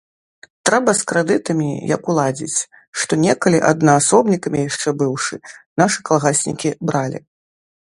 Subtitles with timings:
[0.67, 2.65] Трэба з крэдытамі як уладзіць,
[3.03, 5.35] што некалі, аднаасобнікамі яшчэ быўшы,
[5.83, 7.19] нашы калгаснікі бралі.